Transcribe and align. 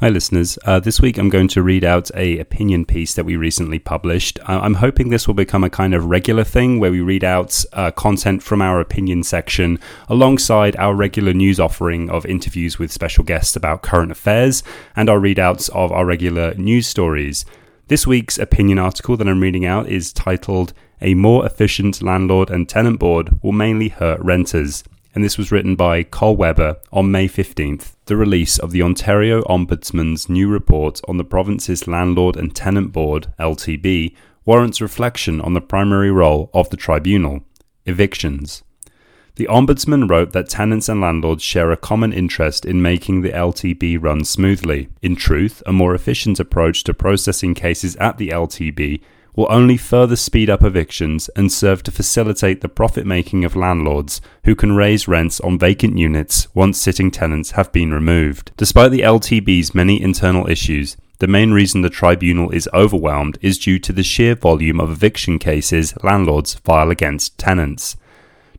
Hi, 0.00 0.08
listeners. 0.08 0.58
Uh, 0.64 0.80
this 0.80 1.02
week 1.02 1.18
I'm 1.18 1.28
going 1.28 1.48
to 1.48 1.62
read 1.62 1.84
out 1.84 2.10
a 2.14 2.38
opinion 2.38 2.86
piece 2.86 3.12
that 3.12 3.26
we 3.26 3.36
recently 3.36 3.78
published. 3.78 4.38
Uh, 4.48 4.58
I'm 4.62 4.76
hoping 4.76 5.10
this 5.10 5.26
will 5.26 5.34
become 5.34 5.62
a 5.62 5.68
kind 5.68 5.92
of 5.92 6.06
regular 6.06 6.42
thing 6.42 6.80
where 6.80 6.90
we 6.90 7.02
read 7.02 7.22
out 7.22 7.62
uh, 7.74 7.90
content 7.90 8.42
from 8.42 8.62
our 8.62 8.80
opinion 8.80 9.22
section 9.22 9.78
alongside 10.08 10.74
our 10.76 10.94
regular 10.94 11.34
news 11.34 11.60
offering 11.60 12.08
of 12.08 12.24
interviews 12.24 12.78
with 12.78 12.90
special 12.90 13.24
guests 13.24 13.56
about 13.56 13.82
current 13.82 14.10
affairs 14.10 14.62
and 14.96 15.10
our 15.10 15.18
readouts 15.20 15.68
of 15.74 15.92
our 15.92 16.06
regular 16.06 16.54
news 16.54 16.86
stories. 16.86 17.44
This 17.88 18.06
week's 18.06 18.38
opinion 18.38 18.78
article 18.78 19.18
that 19.18 19.28
I'm 19.28 19.42
reading 19.42 19.66
out 19.66 19.86
is 19.86 20.14
titled 20.14 20.72
A 21.02 21.12
More 21.12 21.44
Efficient 21.44 22.00
Landlord 22.00 22.48
and 22.48 22.66
Tenant 22.66 22.98
Board 22.98 23.42
Will 23.42 23.52
Mainly 23.52 23.88
Hurt 23.88 24.20
Renters 24.20 24.82
and 25.14 25.24
this 25.24 25.36
was 25.36 25.50
written 25.50 25.76
by 25.76 26.02
Cole 26.02 26.36
Webber 26.36 26.76
on 26.92 27.10
May 27.10 27.28
15th. 27.28 27.96
The 28.06 28.16
release 28.16 28.58
of 28.58 28.70
the 28.70 28.82
Ontario 28.82 29.42
Ombudsman's 29.42 30.28
new 30.28 30.48
report 30.48 31.00
on 31.08 31.16
the 31.16 31.24
province's 31.24 31.88
Landlord 31.88 32.36
and 32.36 32.54
Tenant 32.54 32.92
Board, 32.92 33.32
LTB, 33.38 34.14
warrants 34.44 34.80
reflection 34.80 35.40
on 35.40 35.54
the 35.54 35.60
primary 35.60 36.10
role 36.10 36.50
of 36.54 36.70
the 36.70 36.76
tribunal 36.76 37.42
evictions. 37.86 38.62
The 39.36 39.46
Ombudsman 39.46 40.10
wrote 40.10 40.32
that 40.32 40.48
tenants 40.48 40.88
and 40.88 41.00
landlords 41.00 41.42
share 41.42 41.70
a 41.70 41.76
common 41.76 42.12
interest 42.12 42.64
in 42.64 42.82
making 42.82 43.22
the 43.22 43.30
LTB 43.30 44.02
run 44.02 44.24
smoothly. 44.24 44.88
In 45.02 45.16
truth, 45.16 45.62
a 45.66 45.72
more 45.72 45.94
efficient 45.94 46.38
approach 46.38 46.84
to 46.84 46.94
processing 46.94 47.54
cases 47.54 47.96
at 47.96 48.18
the 48.18 48.28
LTB 48.28 49.00
will 49.36 49.46
only 49.50 49.76
further 49.76 50.16
speed 50.16 50.50
up 50.50 50.62
evictions 50.62 51.28
and 51.36 51.52
serve 51.52 51.82
to 51.82 51.90
facilitate 51.90 52.60
the 52.60 52.68
profit 52.68 53.06
making 53.06 53.44
of 53.44 53.56
landlords 53.56 54.20
who 54.44 54.54
can 54.54 54.76
raise 54.76 55.08
rents 55.08 55.40
on 55.40 55.58
vacant 55.58 55.98
units 55.98 56.52
once 56.54 56.78
sitting 56.78 57.10
tenants 57.10 57.52
have 57.52 57.72
been 57.72 57.92
removed. 57.92 58.50
Despite 58.56 58.90
the 58.90 59.00
LTB's 59.00 59.74
many 59.74 60.00
internal 60.00 60.48
issues, 60.48 60.96
the 61.20 61.26
main 61.26 61.52
reason 61.52 61.82
the 61.82 61.90
tribunal 61.90 62.50
is 62.50 62.68
overwhelmed 62.72 63.38
is 63.42 63.58
due 63.58 63.78
to 63.80 63.92
the 63.92 64.02
sheer 64.02 64.34
volume 64.34 64.80
of 64.80 64.90
eviction 64.90 65.38
cases 65.38 65.94
landlords 66.02 66.54
file 66.54 66.90
against 66.90 67.36
tenants. 67.36 67.96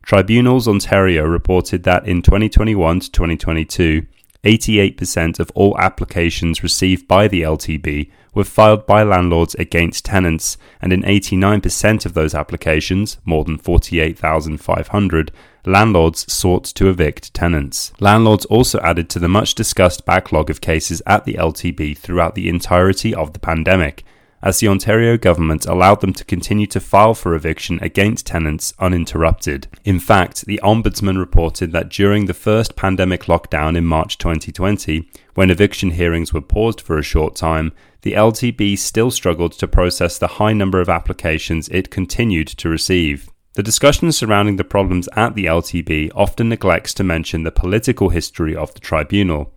Tribunals 0.03 0.67
Ontario 0.67 1.23
reported 1.23 1.83
that 1.83 2.07
in 2.07 2.21
2021 2.21 2.99
to 2.99 3.11
2022, 3.11 4.05
88% 4.43 5.39
of 5.39 5.51
all 5.53 5.77
applications 5.77 6.63
received 6.63 7.07
by 7.07 7.27
the 7.27 7.43
LTB 7.43 8.09
were 8.33 8.43
filed 8.43 8.85
by 8.85 9.03
landlords 9.03 9.55
against 9.55 10.05
tenants, 10.05 10.57
and 10.81 10.91
in 10.91 11.03
89% 11.03 12.05
of 12.05 12.13
those 12.13 12.33
applications, 12.33 13.17
more 13.25 13.43
than 13.43 13.57
48,500, 13.57 15.31
landlords 15.65 16.31
sought 16.31 16.63
to 16.63 16.87
evict 16.87 17.33
tenants. 17.33 17.91
Landlords 17.99 18.45
also 18.45 18.79
added 18.79 19.09
to 19.09 19.19
the 19.19 19.27
much 19.27 19.53
discussed 19.53 20.05
backlog 20.05 20.49
of 20.49 20.61
cases 20.61 21.01
at 21.05 21.25
the 21.25 21.33
LTB 21.33 21.97
throughout 21.97 22.35
the 22.35 22.49
entirety 22.49 23.13
of 23.13 23.33
the 23.33 23.39
pandemic, 23.39 24.03
as 24.41 24.59
the 24.59 24.67
Ontario 24.67 25.17
government 25.17 25.65
allowed 25.65 26.01
them 26.01 26.13
to 26.13 26.25
continue 26.25 26.67
to 26.67 26.79
file 26.79 27.13
for 27.13 27.35
eviction 27.35 27.79
against 27.81 28.25
tenants 28.25 28.73
uninterrupted. 28.79 29.67
In 29.83 29.99
fact, 29.99 30.45
the 30.45 30.59
Ombudsman 30.63 31.17
reported 31.17 31.71
that 31.71 31.89
during 31.89 32.25
the 32.25 32.33
first 32.33 32.75
pandemic 32.75 33.23
lockdown 33.23 33.77
in 33.77 33.85
March 33.85 34.17
2020, 34.17 35.09
when 35.35 35.51
eviction 35.51 35.91
hearings 35.91 36.33
were 36.33 36.41
paused 36.41 36.81
for 36.81 36.97
a 36.97 37.03
short 37.03 37.35
time, 37.35 37.71
the 38.01 38.13
LTB 38.13 38.77
still 38.77 39.11
struggled 39.11 39.53
to 39.53 39.67
process 39.67 40.17
the 40.17 40.27
high 40.27 40.53
number 40.53 40.81
of 40.81 40.89
applications 40.89 41.69
it 41.69 41.91
continued 41.91 42.47
to 42.47 42.69
receive. 42.69 43.29
The 43.53 43.63
discussion 43.63 44.11
surrounding 44.13 44.55
the 44.55 44.63
problems 44.63 45.09
at 45.15 45.35
the 45.35 45.45
LTB 45.45 46.11
often 46.15 46.49
neglects 46.49 46.93
to 46.95 47.03
mention 47.03 47.43
the 47.43 47.51
political 47.51 48.09
history 48.09 48.55
of 48.55 48.73
the 48.73 48.79
tribunal. 48.79 49.53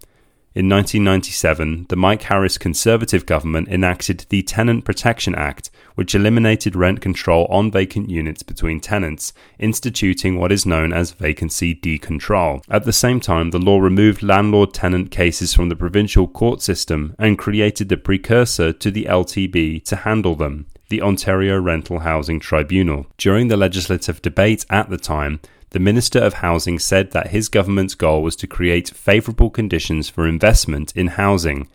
In 0.57 0.69
1997, 0.69 1.87
the 1.89 1.97
Mike 1.97 2.23
Harris 2.23 2.59
Conservative 2.59 3.27
government 3.27 3.67
enacted 3.67 4.25
the 4.29 4.41
Tenant 4.45 4.85
Protection 4.85 5.35
Act, 5.35 5.69
which 5.97 6.15
eliminated 6.15 6.77
rent 6.77 7.01
control 7.01 7.47
on 7.51 7.73
vacant 7.73 8.09
units 8.09 8.45
between 8.45 8.79
tenants, 8.79 9.33
instituting 9.59 10.39
what 10.39 10.53
is 10.53 10.65
known 10.65 10.93
as 10.93 11.11
vacancy 11.11 11.75
decontrol. 11.75 12.63
At 12.71 12.85
the 12.85 12.93
same 12.93 13.19
time, 13.19 13.51
the 13.51 13.59
law 13.59 13.81
removed 13.81 14.23
landlord 14.23 14.73
tenant 14.73 15.11
cases 15.11 15.53
from 15.53 15.71
the 15.71 15.75
provincial 15.75 16.29
court 16.29 16.63
system 16.63 17.17
and 17.19 17.37
created 17.37 17.89
the 17.89 17.97
precursor 17.97 18.73
to 18.73 18.93
the 18.93 19.07
LTB 19.07 19.85
to 19.87 19.97
handle 19.97 20.37
them 20.37 20.67
the 20.89 21.03
Ontario 21.03 21.61
Rental 21.61 22.01
Housing 22.01 22.39
Tribunal. 22.39 23.07
During 23.19 23.49
the 23.49 23.57
legislative 23.57 24.23
debate 24.23 24.65
at 24.71 24.91
the 24.91 24.99
time, 24.99 25.41
the 25.75 25.81
Minister 25.81 26.21
of 26.21 26.35
Housing 26.35 26.79
said 26.79 27.11
that 27.11 27.33
his 27.33 27.49
government's 27.49 27.97
goal 27.97 28.23
was 28.23 28.37
to 28.37 28.47
create 28.47 28.91
favourable 28.91 29.51
conditions 29.51 30.09
for 30.09 30.29
investment 30.29 30.93
in 30.95 31.09
housing. 31.09 31.69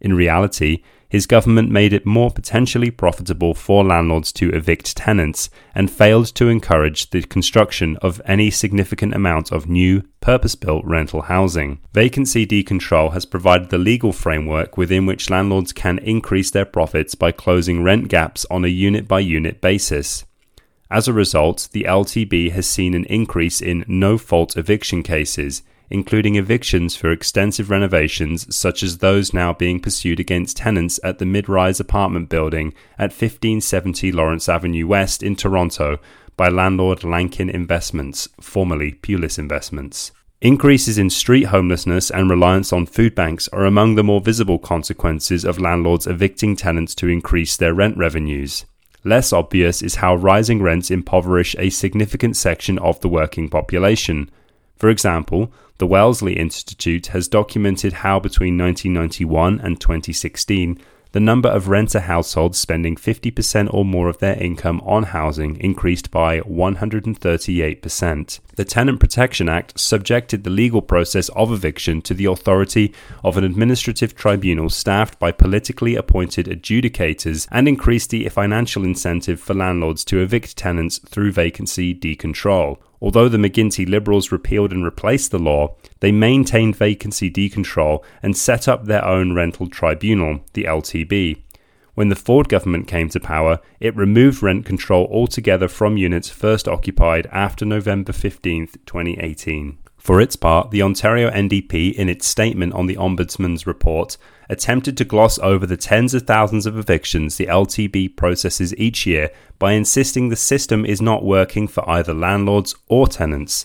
In 0.00 0.14
reality, 0.14 0.82
his 1.10 1.26
government 1.26 1.70
made 1.70 1.92
it 1.92 2.06
more 2.06 2.30
potentially 2.30 2.90
profitable 2.90 3.52
for 3.52 3.84
landlords 3.84 4.32
to 4.32 4.48
evict 4.48 4.96
tenants 4.96 5.50
and 5.74 5.90
failed 5.90 6.34
to 6.36 6.48
encourage 6.48 7.10
the 7.10 7.20
construction 7.20 7.98
of 7.98 8.18
any 8.24 8.50
significant 8.50 9.14
amount 9.14 9.52
of 9.52 9.68
new, 9.68 10.02
purpose 10.22 10.54
built 10.54 10.82
rental 10.86 11.20
housing. 11.20 11.80
Vacancy 11.92 12.46
decontrol 12.46 13.12
has 13.12 13.26
provided 13.26 13.68
the 13.68 13.76
legal 13.76 14.14
framework 14.14 14.78
within 14.78 15.04
which 15.04 15.28
landlords 15.28 15.74
can 15.74 15.98
increase 15.98 16.50
their 16.50 16.64
profits 16.64 17.14
by 17.14 17.30
closing 17.30 17.82
rent 17.82 18.08
gaps 18.08 18.46
on 18.50 18.64
a 18.64 18.68
unit 18.68 19.06
by 19.06 19.20
unit 19.20 19.60
basis. 19.60 20.24
As 20.94 21.08
a 21.08 21.12
result, 21.12 21.70
the 21.72 21.86
LTB 21.88 22.52
has 22.52 22.68
seen 22.68 22.94
an 22.94 23.04
increase 23.06 23.60
in 23.60 23.84
no 23.88 24.16
fault 24.16 24.56
eviction 24.56 25.02
cases, 25.02 25.64
including 25.90 26.36
evictions 26.36 26.94
for 26.94 27.10
extensive 27.10 27.68
renovations 27.68 28.54
such 28.54 28.84
as 28.84 28.98
those 28.98 29.34
now 29.34 29.52
being 29.52 29.80
pursued 29.80 30.20
against 30.20 30.58
tenants 30.58 31.00
at 31.02 31.18
the 31.18 31.26
mid 31.26 31.48
rise 31.48 31.80
apartment 31.80 32.28
building 32.28 32.74
at 32.96 33.10
1570 33.10 34.12
Lawrence 34.12 34.48
Avenue 34.48 34.86
West 34.86 35.24
in 35.24 35.34
Toronto 35.34 35.98
by 36.36 36.48
landlord 36.48 37.00
Lankin 37.00 37.50
Investments, 37.50 38.28
formerly 38.40 38.92
Pulis 38.92 39.36
Investments. 39.36 40.12
Increases 40.40 40.96
in 40.96 41.10
street 41.10 41.46
homelessness 41.46 42.08
and 42.08 42.30
reliance 42.30 42.72
on 42.72 42.86
food 42.86 43.16
banks 43.16 43.48
are 43.48 43.64
among 43.64 43.96
the 43.96 44.04
more 44.04 44.20
visible 44.20 44.60
consequences 44.60 45.44
of 45.44 45.58
landlords 45.58 46.06
evicting 46.06 46.54
tenants 46.54 46.94
to 46.94 47.08
increase 47.08 47.56
their 47.56 47.74
rent 47.74 47.96
revenues. 47.96 48.64
Less 49.04 49.34
obvious 49.34 49.82
is 49.82 49.96
how 49.96 50.16
rising 50.16 50.62
rents 50.62 50.90
impoverish 50.90 51.54
a 51.58 51.68
significant 51.68 52.36
section 52.36 52.78
of 52.78 52.98
the 53.00 53.08
working 53.08 53.50
population. 53.50 54.30
For 54.76 54.88
example, 54.88 55.52
the 55.76 55.86
Wellesley 55.86 56.38
Institute 56.38 57.08
has 57.08 57.28
documented 57.28 57.92
how 57.92 58.18
between 58.18 58.56
1991 58.56 59.60
and 59.60 59.78
2016, 59.78 60.80
the 61.14 61.20
number 61.20 61.48
of 61.48 61.68
renter 61.68 62.00
households 62.00 62.58
spending 62.58 62.96
50% 62.96 63.72
or 63.72 63.84
more 63.84 64.08
of 64.08 64.18
their 64.18 64.36
income 64.42 64.82
on 64.84 65.04
housing 65.04 65.56
increased 65.60 66.10
by 66.10 66.40
138%. 66.40 68.40
The 68.56 68.64
Tenant 68.64 68.98
Protection 68.98 69.48
Act 69.48 69.78
subjected 69.78 70.42
the 70.42 70.50
legal 70.50 70.82
process 70.82 71.28
of 71.28 71.52
eviction 71.52 72.02
to 72.02 72.14
the 72.14 72.24
authority 72.24 72.92
of 73.22 73.36
an 73.36 73.44
administrative 73.44 74.16
tribunal 74.16 74.70
staffed 74.70 75.20
by 75.20 75.30
politically 75.30 75.94
appointed 75.94 76.46
adjudicators 76.46 77.46
and 77.52 77.68
increased 77.68 78.10
the 78.10 78.28
financial 78.28 78.82
incentive 78.82 79.38
for 79.38 79.54
landlords 79.54 80.04
to 80.06 80.18
evict 80.18 80.56
tenants 80.56 80.98
through 80.98 81.30
vacancy 81.30 81.94
decontrol. 81.94 82.78
Although 83.04 83.28
the 83.28 83.36
McGuinty 83.36 83.86
Liberals 83.86 84.32
repealed 84.32 84.72
and 84.72 84.82
replaced 84.82 85.30
the 85.30 85.38
law, 85.38 85.76
they 86.00 86.10
maintained 86.10 86.74
vacancy 86.74 87.30
decontrol 87.30 88.02
and 88.22 88.34
set 88.34 88.66
up 88.66 88.86
their 88.86 89.04
own 89.04 89.34
rental 89.34 89.68
tribunal, 89.68 90.40
the 90.54 90.64
LTB. 90.64 91.42
When 91.92 92.08
the 92.08 92.16
Ford 92.16 92.48
government 92.48 92.88
came 92.88 93.10
to 93.10 93.20
power, 93.20 93.60
it 93.78 93.94
removed 93.94 94.42
rent 94.42 94.64
control 94.64 95.06
altogether 95.12 95.68
from 95.68 95.98
units 95.98 96.30
first 96.30 96.66
occupied 96.66 97.28
after 97.30 97.66
November 97.66 98.14
15, 98.14 98.68
2018. 98.86 99.76
For 100.04 100.20
its 100.20 100.36
part, 100.36 100.70
the 100.70 100.82
Ontario 100.82 101.30
NDP, 101.30 101.94
in 101.94 102.10
its 102.10 102.26
statement 102.26 102.74
on 102.74 102.84
the 102.84 102.96
Ombudsman's 102.96 103.66
report, 103.66 104.18
attempted 104.50 104.98
to 104.98 105.04
gloss 105.06 105.38
over 105.38 105.66
the 105.66 105.78
tens 105.78 106.12
of 106.12 106.24
thousands 106.24 106.66
of 106.66 106.76
evictions 106.76 107.38
the 107.38 107.46
LTB 107.46 108.14
processes 108.14 108.76
each 108.76 109.06
year 109.06 109.30
by 109.58 109.72
insisting 109.72 110.28
the 110.28 110.36
system 110.36 110.84
is 110.84 111.00
not 111.00 111.24
working 111.24 111.66
for 111.66 111.88
either 111.88 112.12
landlords 112.12 112.74
or 112.86 113.08
tenants. 113.08 113.64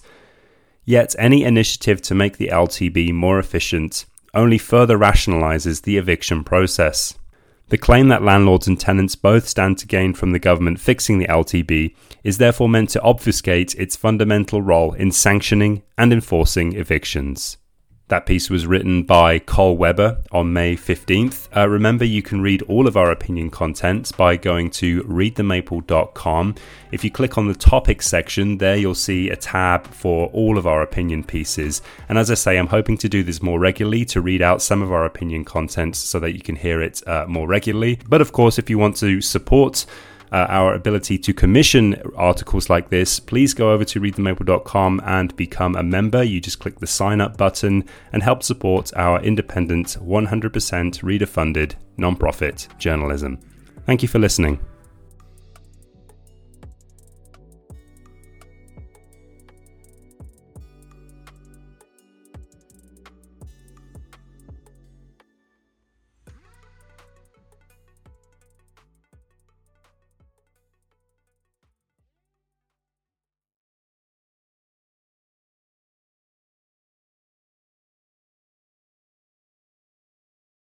Yet, 0.86 1.14
any 1.20 1.44
initiative 1.44 2.02
to 2.04 2.16
make 2.16 2.38
the 2.38 2.48
LTB 2.54 3.12
more 3.12 3.38
efficient 3.38 4.06
only 4.34 4.58
further 4.58 4.98
rationalises 4.98 5.82
the 5.82 5.98
eviction 5.98 6.46
process. 6.46 7.16
The 7.70 7.78
claim 7.78 8.08
that 8.08 8.24
landlords 8.24 8.68
and 8.68 8.80
tenants 8.80 9.16
both 9.16 9.48
stand 9.48 9.78
to 9.78 9.88
gain 9.88 10.16
from 10.16 10.32
the 10.32 10.40
government 10.40 10.80
fixing 10.80 11.20
the 11.20 11.28
LTB 11.28 11.96
is 12.24 12.40
therefore 12.40 12.68
meant 12.68 12.90
to 12.92 13.02
obfuscate 13.02 13.76
its 13.76 13.96
fundamental 13.96 14.62
role 14.62 14.94
in 14.94 15.12
sanctioning 15.12 15.84
and 15.96 16.12
enforcing 16.12 16.74
evictions. 16.74 17.58
That 18.10 18.26
piece 18.26 18.50
was 18.50 18.66
written 18.66 19.04
by 19.04 19.38
Cole 19.38 19.78
Webber 19.78 20.18
on 20.32 20.52
May 20.52 20.76
15th. 20.76 21.48
Uh, 21.56 21.70
remember, 21.70 22.04
you 22.04 22.24
can 22.24 22.42
read 22.42 22.64
all 22.64 22.88
of 22.88 22.98
our 22.98 23.12
opinion 23.12 23.52
content 23.52 24.12
by 24.18 24.36
going 24.36 24.72
to 24.72 25.04
readthemaple.com. 25.04 26.56
If 26.92 27.04
you 27.04 27.12
click 27.12 27.38
on 27.38 27.48
the 27.48 27.54
topics 27.54 28.08
section, 28.08 28.58
there 28.58 28.76
you'll 28.76 28.96
see 28.96 29.30
a 29.30 29.36
tab 29.36 29.86
for 29.86 30.30
all 30.30 30.58
of 30.58 30.66
our 30.66 30.82
opinion 30.82 31.24
pieces. 31.24 31.84
And 32.10 32.18
as 32.18 32.32
I 32.32 32.34
say, 32.34 32.58
I'm 32.58 32.68
hoping 32.68 32.98
to 32.98 33.08
do 33.08 33.22
this 33.22 33.44
more 33.44 33.60
regularly 33.60 34.06
to 34.06 34.22
read 34.22 34.42
out 34.42 34.64
some 34.64 34.82
of 34.82 34.92
our 34.92 35.06
opinion 35.06 35.46
content 35.46 35.96
so 35.96 36.20
that 36.20 36.32
you 36.32 36.42
can 36.42 36.56
hear 36.56 36.82
it 36.82 37.08
uh, 37.08 37.26
more 37.28 37.48
regularly. 37.48 38.00
But 38.10 38.22
of 38.22 38.32
course, 38.32 38.58
if 38.58 38.72
you 38.72 38.80
want 38.80 38.98
to 38.98 39.22
support 39.22 39.86
uh, 40.32 40.46
our 40.50 40.74
ability 40.74 41.18
to 41.18 41.34
commission 41.34 42.02
articles 42.16 42.70
like 42.70 42.90
this, 42.90 43.20
please 43.20 43.54
go 43.54 43.72
over 43.72 43.84
to 43.86 44.00
readthemaple.com 44.00 45.02
and 45.04 45.36
become 45.36 45.76
a 45.76 45.84
member. 45.84 46.24
You 46.24 46.40
just 46.40 46.60
click 46.60 46.80
the 46.80 46.88
sign 46.88 47.22
up 47.22 47.38
button 47.38 47.86
and 48.14 48.24
help 48.24 48.44
support 48.44 48.92
our 48.96 49.22
independent, 49.22 49.98
100% 50.02 51.04
reader 51.04 51.26
funded 51.26 51.76
nonprofit 51.98 52.68
journalism. 52.78 53.40
Thank 53.86 54.02
you 54.02 54.08
for 54.08 54.20
listening. 54.20 54.60